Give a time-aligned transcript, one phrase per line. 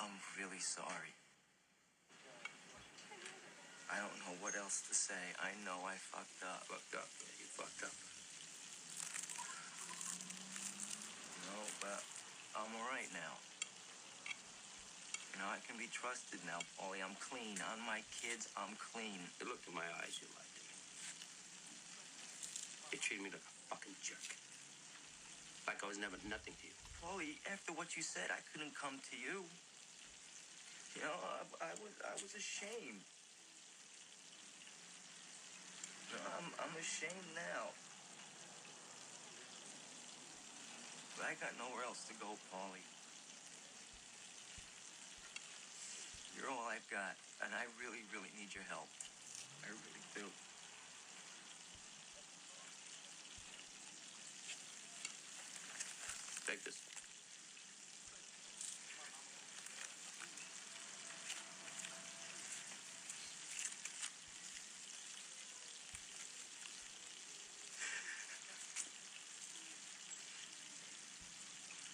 [0.00, 1.12] I'm really sorry.
[3.92, 5.20] I don't know what else to say.
[5.36, 6.64] I know I fucked up.
[6.64, 7.10] Fucked up.
[7.20, 7.92] Yeah, you fucked up.
[11.44, 12.00] No, but
[12.56, 13.34] I'm alright now.
[15.34, 17.04] You know, I can be trusted now, Paulie.
[17.04, 17.60] I'm clean.
[17.76, 19.20] On my kids, I'm clean.
[19.36, 20.74] You looked in my eyes, you lied to me.
[22.94, 24.24] You treated me like a fucking jerk.
[25.68, 26.74] Like I was never nothing to you.
[27.04, 29.44] Paulie, after what you said, I couldn't come to you.
[30.96, 33.04] You know, I, I was I was ashamed.
[36.10, 37.70] You know, I'm I'm ashamed now.
[41.16, 42.82] But I got nowhere else to go, Paulie.
[46.34, 48.88] You're all I've got, and I really, really need your help.
[49.62, 50.24] I really do.
[56.46, 56.89] Take this.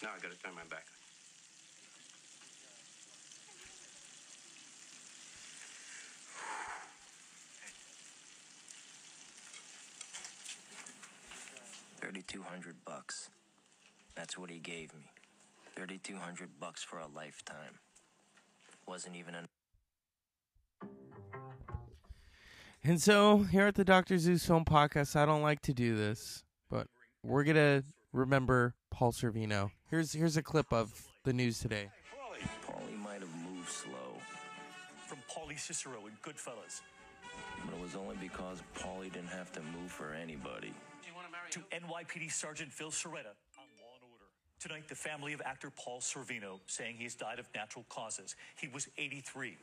[0.07, 0.85] Now I gotta turn my back.
[11.99, 13.29] Thirty-two hundred bucks.
[14.15, 15.11] That's what he gave me.
[15.75, 17.79] Thirty-two hundred bucks for a lifetime.
[18.87, 19.49] Wasn't even enough.
[22.81, 24.17] And so here at the Dr.
[24.17, 26.87] Zeus Film Podcast, I don't like to do this, but
[27.23, 27.83] we're gonna
[28.17, 29.71] remember Paul Sorvino.
[29.89, 30.91] Here's here's a clip of
[31.23, 31.89] the news today.
[32.65, 34.13] Paulie might have moved slow,
[35.07, 36.81] From Paulie Cicero in Goodfellas
[37.65, 40.73] but it was only because Paulie didn't have to move for anybody.
[41.51, 44.25] to NYPD Sergeant Phil Cerreta on Law and Order.
[44.59, 48.35] Tonight, the family of actor Paul Sorvino saying he has died of natural causes.
[48.59, 49.57] He was 83.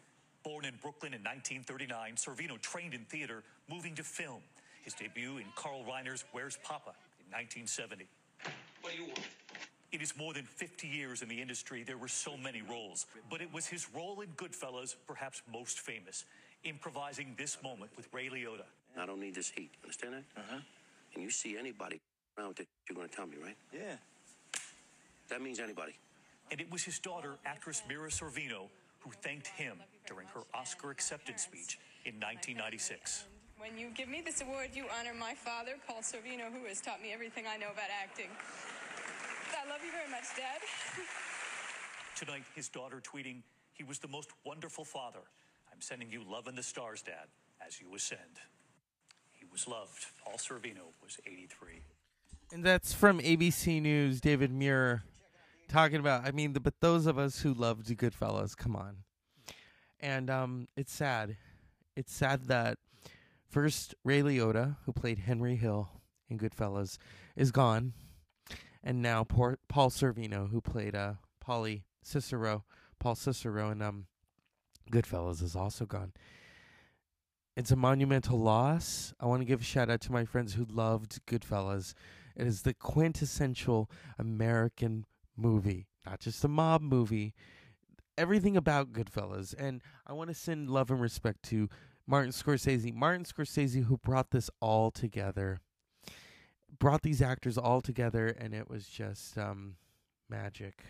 [0.45, 4.43] Born in Brooklyn in 1939, Sorvino trained in theater, moving to film.
[4.83, 8.07] His debut in Carl Reiner's Where's Poppa in 1970.
[8.95, 9.29] What do you want?
[9.91, 13.41] In his more than 50 years in the industry, there were so many roles, but
[13.41, 16.25] it was his role in Goodfellas perhaps most famous,
[16.63, 18.67] improvising this moment with Ray Liotta.
[18.97, 19.71] I don't need this heat.
[19.83, 20.25] Understand that?
[20.37, 20.61] Uh huh.
[21.15, 22.01] And you see anybody
[22.39, 23.57] around with it, you're gonna tell me, right?
[23.73, 23.97] Yeah.
[25.29, 25.95] That means anybody.
[26.53, 28.69] And it was his daughter, actress Mira Sorvino,
[29.01, 33.25] who thanked him during her Oscar acceptance speech in 1996.
[33.59, 37.01] When you give me this award, you honor my father, Paul Sorvino, who has taught
[37.01, 38.29] me everything I know about acting.
[39.85, 40.63] I you very much, Dad.
[42.17, 43.43] Tonight, his daughter tweeting,
[43.75, 45.21] He was the most wonderful father.
[45.71, 47.27] I'm sending you love in the stars, Dad,
[47.67, 48.41] as you ascend.
[49.33, 50.07] He was loved.
[50.25, 51.83] Paul Sorvino was 83.
[52.51, 55.03] And that's from ABC News, David Muir
[55.69, 58.97] talking about I mean the, but those of us who loved Goodfellas, come on.
[60.01, 61.37] And um it's sad.
[61.95, 62.79] It's sad that
[63.51, 65.91] first Ray Liotta, who played Henry Hill
[66.31, 66.97] in Goodfellas,
[67.37, 67.93] is gone.
[68.87, 69.57] And now Paul
[69.91, 71.15] Sorvino, who played uh
[71.45, 72.65] Paulie Cicero,
[73.01, 74.07] Paul Cicero in um
[74.93, 76.13] Goodfellas is also gone.
[77.57, 79.15] It's a monumental loss.
[79.19, 81.95] I want to give a shout out to my friends who loved Goodfellas.
[82.37, 85.07] It is the quintessential American
[85.37, 87.33] movie, not just a mob movie.
[88.19, 89.55] Everything about Goodfellas.
[89.57, 91.69] And I want to send love and respect to
[92.07, 92.93] Martin Scorsese.
[92.93, 95.61] Martin Scorsese, who brought this all together,
[96.79, 99.77] brought these actors all together, and it was just um,
[100.29, 100.83] magic.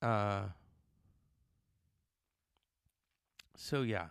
[0.00, 0.42] Uh,
[3.56, 4.08] so yeah.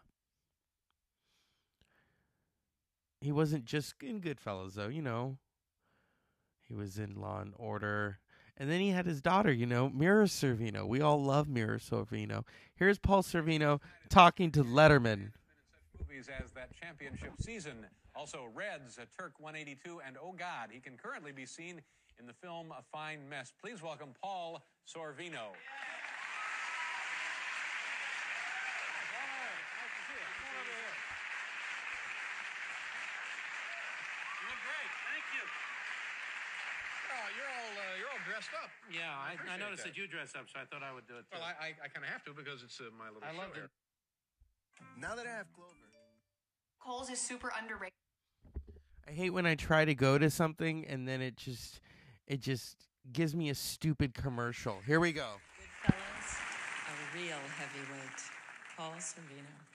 [3.21, 5.37] He wasn't just in Goodfellas though, you know.
[6.67, 8.19] He was in Law and Order.
[8.61, 10.87] And then he had his daughter, you know, Mira Sorvino.
[10.87, 12.43] We all love Mira Sorvino.
[12.75, 15.31] Here's Paul Sorvino talking to Letterman.
[15.97, 17.87] movies as that championship season.
[18.15, 21.81] Also, Reds, a Turk 182, and Oh God, he can currently be seen
[22.19, 23.51] in the film A Fine Mess.
[23.59, 25.57] Please welcome Paul Sorvino.
[34.37, 34.91] You look great.
[35.09, 35.49] Thank you.
[37.11, 38.71] Oh, you're all uh, you're all dressed up.
[38.87, 39.93] Yeah, I, I appreciate noticed that.
[39.93, 39.99] that.
[39.99, 41.35] you dress up, so I thought I would do it too.
[41.35, 43.43] Well, I, I, I kind of have to because it's uh, my little I show
[43.43, 43.67] love it.
[44.97, 45.75] Now that I have Clover.
[46.79, 47.93] Coles is super underrated.
[49.07, 51.79] I hate when I try to go to something and then it just
[52.27, 54.77] it just gives me a stupid commercial.
[54.85, 55.27] Here we go.
[55.85, 56.39] Goodfellas,
[56.87, 58.21] a real heavyweight,
[58.77, 59.70] Paul Sorvino.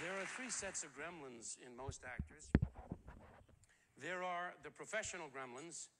[0.00, 2.48] There are three sets of gremlins in most actors.
[4.00, 5.92] There are the professional gremlins,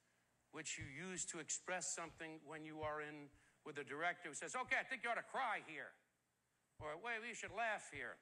[0.52, 3.28] which you use to express something when you are in
[3.66, 5.92] with a director who says, Okay, I think you ought to cry here.
[6.80, 8.16] Or, wait, we should laugh here.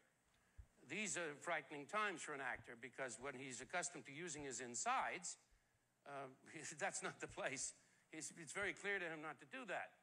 [0.90, 5.38] These are frightening times for an actor because when he's accustomed to using his insides,
[6.02, 6.26] uh,
[6.80, 7.74] that's not the place.
[8.10, 9.94] It's, it's very clear to him not to do that.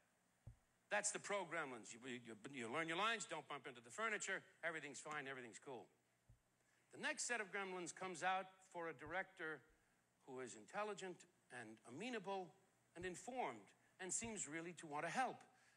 [0.91, 1.91] That's the pro gremlins.
[1.91, 5.85] You, you, you learn your lines, don't bump into the furniture, everything's fine, everything's cool.
[6.93, 9.59] The next set of gremlins comes out for a director
[10.27, 12.47] who is intelligent and amenable
[12.95, 13.67] and informed
[13.99, 15.35] and seems really to want to help.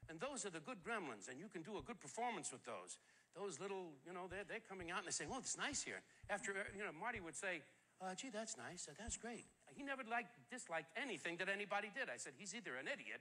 [0.08, 2.96] And those are the good gremlins, and you can do a good performance with those.
[3.36, 6.00] Those little, you know, they're, they're coming out and they're saying, oh, it's nice here.
[6.30, 7.60] After, uh, you know, Marty would say,
[8.00, 9.44] uh, gee, that's nice, that's great.
[9.74, 12.08] He never liked, disliked anything that anybody did.
[12.08, 13.20] I said, he's either an idiot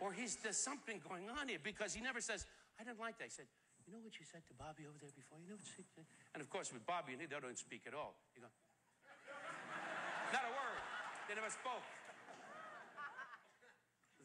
[0.00, 2.46] or he's, there's something going on here because he never says,
[2.78, 3.30] I didn't like that.
[3.30, 3.46] He said,
[3.86, 5.40] you know what you said to Bobby over there before?
[5.40, 6.04] You know what you said?
[6.34, 8.20] And of course, with Bobby, they don't speak at all.
[8.36, 8.52] You go,
[10.32, 10.82] not a word.
[11.26, 11.84] They never spoke.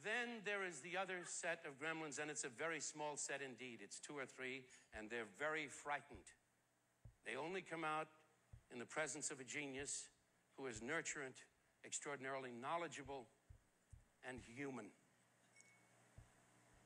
[0.04, 3.80] Then there is the other set of gremlins, and it's a very small set indeed.
[3.82, 6.28] It's two or three, and they're very frightened.
[7.26, 8.08] They only come out
[8.72, 10.10] in the presence of a genius
[10.58, 11.40] who is nurturant,
[11.86, 13.28] extraordinarily knowledgeable,
[14.28, 14.88] and human.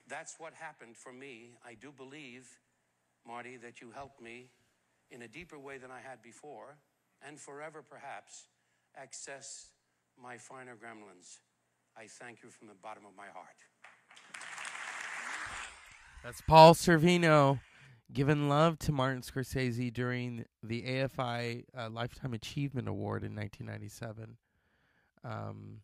[0.09, 1.57] That's what happened for me.
[1.65, 2.48] I do believe,
[3.27, 4.48] Marty, that you helped me
[5.12, 6.77] in a deeper way than I had before,
[7.25, 8.48] and forever perhaps,
[8.95, 9.71] access
[10.21, 11.39] my finer gremlins.
[11.98, 13.57] I thank you from the bottom of my heart.
[16.24, 17.60] That's Paul Sorvino
[18.12, 24.38] giving love to Martin Scorsese during the AFI uh, Lifetime Achievement Award in 1997.
[25.24, 25.81] Um,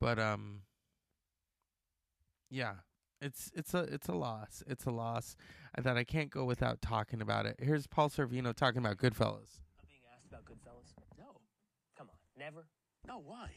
[0.00, 0.62] but um,
[2.50, 2.74] yeah,
[3.20, 4.62] it's it's a it's a loss.
[4.66, 5.36] It's a loss
[5.76, 7.56] that I can't go without talking about it.
[7.60, 9.60] Here's Paul Sorvino talking about Goodfellas.
[9.78, 10.94] I'm being asked about Goodfellas.
[11.18, 11.40] No.
[11.96, 12.66] Come on, never.
[13.06, 13.50] No, why?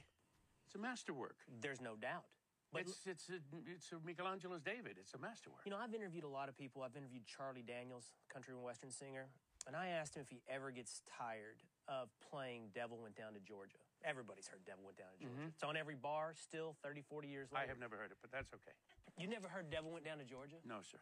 [0.68, 1.38] It's a masterwork.
[1.62, 2.25] There's no doubt.
[2.74, 3.38] But it's it's a,
[3.72, 4.98] it's a Michelangelo's David.
[5.00, 5.62] It's a masterwork.
[5.63, 6.81] You know, I've interviewed a lot of people.
[6.81, 9.28] I've interviewed Charlie Daniels, country and western singer,
[9.68, 13.39] and I asked him if he ever gets tired of playing Devil Went Down to
[13.39, 13.78] Georgia.
[14.04, 15.40] Everybody's heard Devil Went Down to Georgia.
[15.42, 15.48] Mhm.
[15.54, 17.64] It's on every bar still 30, 40 years later.
[17.64, 18.74] I have never heard it, but that's okay.
[19.18, 20.58] You never heard Devil Went Down to Georgia?
[20.66, 21.00] No, sir.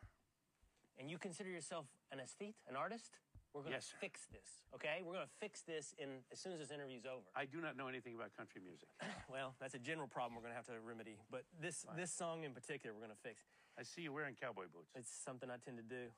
[0.97, 3.17] And you consider yourself an aesthete, an artist?
[3.53, 5.01] We're going to Yes, fix this, okay?
[5.03, 7.27] We're going to fix this in as soon as this interview's over.
[7.35, 8.87] I do not know anything about country music.
[9.29, 11.17] Well, that's a general problem we're going to have to remedy.
[11.29, 11.97] But this Fine.
[11.97, 13.43] this song in particular, we're going to fix.
[13.77, 14.91] I see you wearing cowboy boots.
[14.95, 16.11] It's something I tend to do.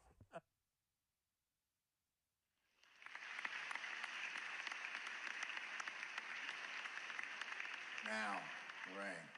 [8.14, 8.38] Now,
[8.94, 9.30] Lorraine,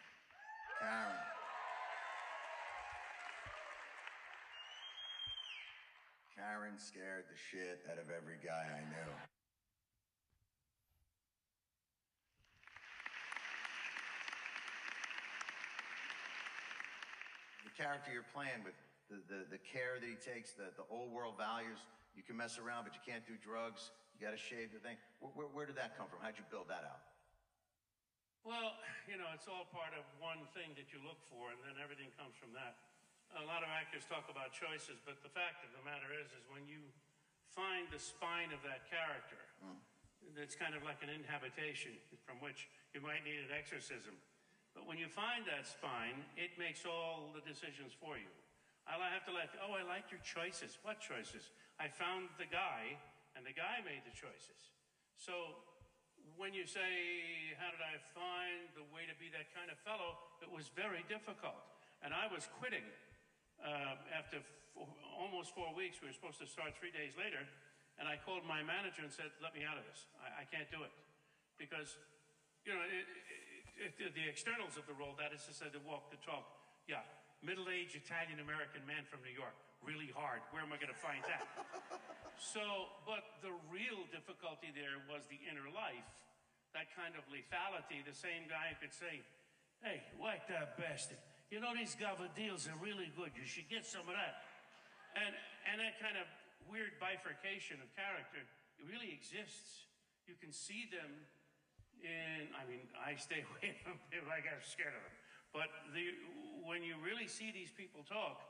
[0.84, 1.16] Karen.
[6.36, 9.12] Karen scared the shit out of every guy I knew.
[17.64, 18.76] The character you're playing with,
[19.08, 21.80] the, the, the care that he takes, the, the old world values,
[22.12, 23.96] you can mess around, but you can't do drugs.
[24.20, 25.00] You got to shave the thing.
[25.24, 26.20] Where, where, where did that come from?
[26.20, 27.15] How'd you build that out?
[28.46, 28.78] Well,
[29.10, 32.14] you know, it's all part of one thing that you look for, and then everything
[32.14, 32.78] comes from that.
[33.36, 36.46] A lot of actors talk about choices, but the fact of the matter is, is
[36.48, 36.80] when you
[37.52, 39.76] find the spine of that character, mm.
[40.40, 44.16] it's kind of like an inhabitation from which you might need an exorcism.
[44.72, 48.30] But when you find that spine, it makes all the decisions for you.
[48.86, 50.78] I have to like, oh, I like your choices.
[50.86, 51.50] What choices?
[51.82, 52.94] I found the guy,
[53.34, 54.72] and the guy made the choices.
[55.18, 55.58] So
[56.38, 60.18] when you say, How did I find the way to be that kind of fellow?
[60.42, 61.58] It was very difficult.
[62.02, 62.86] And I was quitting
[63.62, 64.42] uh, after
[64.74, 66.02] four, almost four weeks.
[66.02, 67.42] We were supposed to start three days later.
[67.96, 70.10] And I called my manager and said, Let me out of this.
[70.20, 70.92] I, I can't do it.
[71.56, 71.96] Because,
[72.68, 73.08] you know, it,
[73.80, 76.44] it, it, the externals of the role, that is to say, the walk, the talk,
[76.84, 77.08] yeah,
[77.40, 79.56] middle aged Italian American man from New York.
[79.86, 80.42] Really hard.
[80.50, 81.46] Where am I going to find that?
[82.36, 86.04] So, but the real difficulty there was the inner life,
[86.76, 88.04] that kind of lethality.
[88.04, 89.24] The same guy could say,
[89.80, 91.20] Hey, whack that bastard.
[91.48, 93.32] You know, these Gava deals are really good.
[93.38, 94.44] You should get some of that.
[95.16, 95.32] And,
[95.72, 96.28] and that kind of
[96.68, 99.88] weird bifurcation of character, it really exists.
[100.26, 101.12] You can see them
[102.02, 105.16] in, I mean, I stay away from people, I get scared of them.
[105.54, 106.12] But the,
[106.68, 108.44] when you really see these people talk,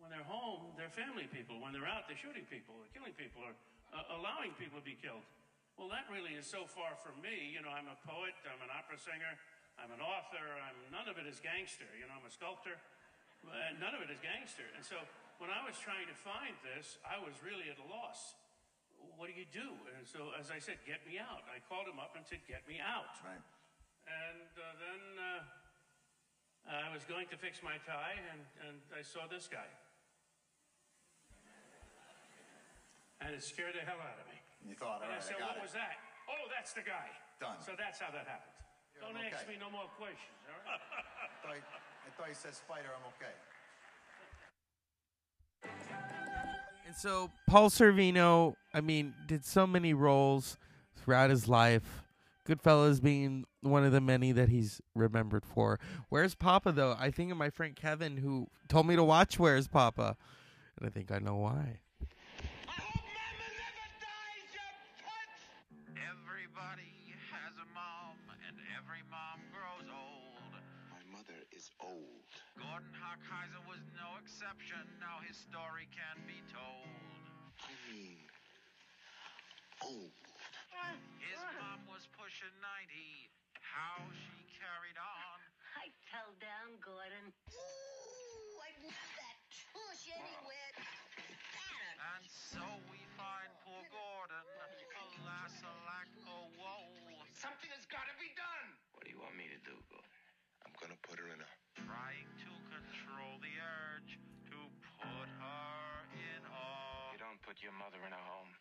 [0.00, 1.60] when they're home, they're family people.
[1.60, 3.52] When they're out, they're shooting people, or killing people, or
[3.92, 5.22] uh, allowing people to be killed.
[5.76, 7.52] Well, that really is so far from me.
[7.52, 9.32] You know, I'm a poet, I'm an opera singer,
[9.80, 10.44] I'm an author.
[10.60, 11.88] I'm none of it is gangster.
[11.96, 12.76] You know, I'm a sculptor.
[13.40, 14.68] Uh, none of it is gangster.
[14.76, 15.00] And so
[15.40, 18.36] when I was trying to find this, I was really at a loss.
[19.16, 19.72] What do you do?
[19.96, 21.48] And so, as I said, get me out.
[21.48, 23.16] I called him up and said, get me out.
[23.24, 23.40] Right.
[24.04, 29.24] And uh, then uh, I was going to fix my tie, and, and I saw
[29.24, 29.64] this guy.
[33.20, 34.38] And it scared the hell out of me.
[34.64, 35.68] You thought, all and right, I said, I got what it.
[35.68, 35.96] was that?
[36.28, 37.08] Oh, that's the guy.
[37.40, 37.60] Done.
[37.60, 38.52] So that's how that happened.
[39.00, 39.54] Don't I'm ask okay.
[39.54, 40.76] me no more questions, all right?
[41.24, 42.92] I thought, you, I thought you said spider.
[42.92, 43.32] I'm okay.
[46.86, 50.58] And so Paul Sorvino, I mean, did so many roles
[50.96, 52.02] throughout his life.
[52.46, 55.78] Goodfellas being one of the many that he's remembered for.
[56.08, 56.96] Where's Poppa though?
[56.98, 60.16] I think of my friend Kevin who told me to watch Where's Poppa,
[60.78, 61.78] and I think I know why.
[69.10, 70.54] Mom grows old.
[70.86, 72.30] My mother is old.
[72.54, 74.86] Gordon Hocheiser was no exception.
[75.02, 76.94] Now his story can be told.
[77.66, 78.22] I mean,
[79.82, 80.14] old.
[81.18, 83.34] His mom was pushing 90.
[83.58, 85.38] How she carried on.
[85.78, 87.34] I fell down, Gordon.
[87.50, 90.70] Ooh, I love that tush anywhere.
[92.14, 94.46] And so we find poor Gordon,
[94.94, 96.90] alas, alack, oh woe.
[97.30, 98.68] Something has got to be done.
[98.90, 100.18] What do you want me to do, Gordon?
[100.66, 101.50] I'm gonna put her in a.
[101.76, 104.16] Trying to control the urge
[104.48, 104.58] to
[104.96, 106.68] put her in a.
[107.12, 108.52] You don't put your mother in a home.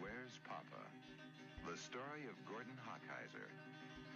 [0.00, 0.80] Where's Poppa?
[1.68, 3.48] The story of Gordon Hocheiser,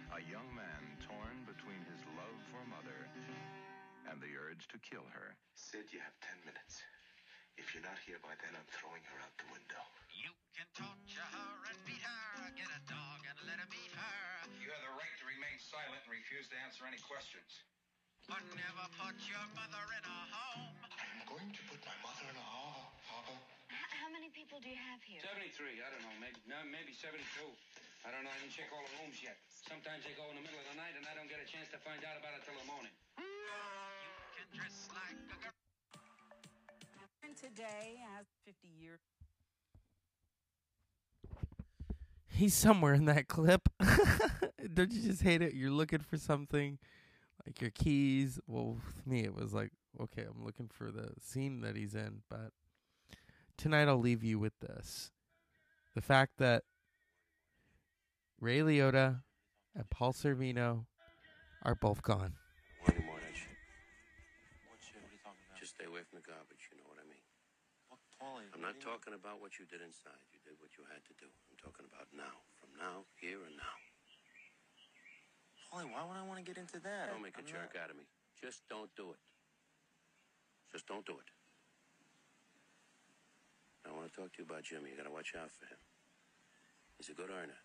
[0.09, 3.05] a young man torn between his love for mother
[4.09, 5.37] and the urge to kill her.
[5.53, 6.81] Sid, you have ten minutes.
[7.57, 9.81] If you're not here by then, I'm throwing her out the window.
[10.13, 12.53] You can torture her and beat her.
[12.53, 14.21] Get a dog and let him beat her.
[14.61, 17.65] You have the right to remain silent and refuse to answer any questions.
[18.29, 20.79] But never put your mother in a home.
[20.85, 23.35] I'm going to put my mother in a hall, Papa.
[23.73, 25.19] How many people do you have here?
[25.25, 27.19] 73, I don't know, maybe, no, maybe 72.
[28.05, 29.35] I don't know, I didn't check all the rooms yet.
[29.67, 31.67] Sometimes they go in the middle of the night and I don't get a chance
[31.75, 32.93] to find out about it till the morning.
[33.19, 35.66] You can dress like a girl.
[37.39, 38.99] Today has 50 years.
[42.27, 43.69] He's somewhere in that clip.
[44.73, 45.53] Don't you just hate it?
[45.53, 46.79] You're looking for something
[47.45, 48.39] like your keys.
[48.47, 52.23] Well, with me, it was like, okay, I'm looking for the scene that he's in.
[52.27, 52.53] But
[53.55, 55.11] tonight, I'll leave you with this
[55.93, 56.63] the fact that
[58.39, 59.21] Ray Liotta
[59.75, 60.85] and Paul Sorvino
[61.61, 62.33] are both gone.
[68.17, 70.17] Paulie, I'm not you talking about what you did inside.
[70.33, 71.29] You did what you had to do.
[71.29, 72.41] I'm talking about now.
[72.57, 73.75] From now, here, and now.
[75.69, 77.13] Paulie, why would I want to get into that?
[77.13, 78.05] Don't make a I'm jerk not- out of me.
[78.41, 79.21] Just don't do it.
[80.71, 81.29] Just don't do it.
[83.87, 84.91] I want to talk to you about Jimmy.
[84.91, 85.79] You got to watch out for him.
[86.99, 87.55] He's a good earner,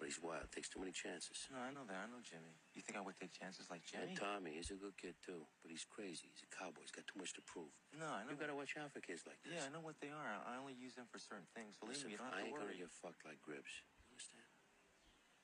[0.00, 0.48] but he's wild.
[0.48, 1.44] Takes too many chances.
[1.52, 2.00] No, I know that.
[2.00, 2.56] I know Jimmy.
[2.72, 4.16] You think I would take chances like Jimmy?
[4.16, 6.32] And Tommy, he's a good kid too, but he's crazy.
[6.32, 6.88] He's a cowboy.
[6.88, 7.68] He's got too much to prove.
[7.92, 8.32] No, I know.
[8.32, 9.60] You got to watch out for kids like this.
[9.60, 10.40] Yeah, I know what they are.
[10.48, 11.76] I only use them for certain things.
[11.76, 13.84] Believe Listen, me, you don't I have ain't to gonna get fucked like Gribbs.
[14.08, 14.48] You understand?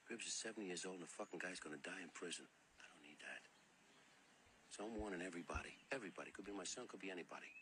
[0.09, 2.49] Gribbs is 70 years old and the fucking guy's gonna die in prison.
[2.81, 3.45] I don't need that.
[4.73, 5.77] So I'm warning everybody.
[5.93, 6.33] Everybody.
[6.33, 7.53] Could be my son, could be anybody.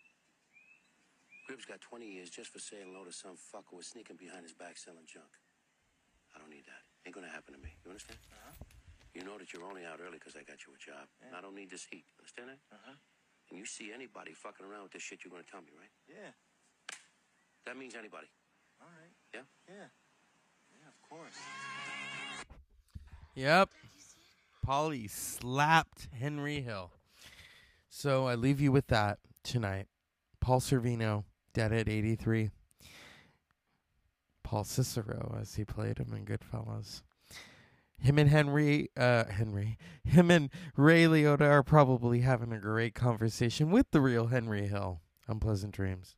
[1.51, 4.47] Gribbs got 20 years just for saying hello to some fucker who was sneaking behind
[4.47, 5.29] his back selling junk.
[6.35, 6.83] I don't need that.
[7.07, 7.71] Ain't gonna happen to me.
[7.85, 8.19] You understand?
[8.33, 8.53] Uh-huh.
[9.15, 11.07] You know that you're only out early because I got you a job.
[11.23, 12.05] And I don't need this heat.
[12.19, 12.61] Understand that?
[12.75, 12.97] Uh-huh.
[13.51, 15.93] And you see anybody fucking around with this shit, you're gonna tell me, right?
[16.09, 16.35] Yeah.
[17.67, 18.27] That means anybody.
[18.81, 19.13] All right.
[19.33, 19.47] Yeah?
[19.69, 19.89] Yeah.
[20.75, 21.39] Yeah, of course.
[23.35, 23.71] Yep.
[24.67, 26.91] Paulie slapped Henry Hill.
[27.89, 29.87] So I leave you with that tonight.
[30.41, 32.51] Paul Sorvino, dead at 83.
[34.45, 37.03] Paul Cicero, as he played him in Goodfellas.
[37.99, 43.71] Him and Henry, uh, Henry, him and Ray Liotta are probably having a great conversation
[43.71, 45.01] with the real Henry Hill.
[45.27, 46.15] Unpleasant dreams.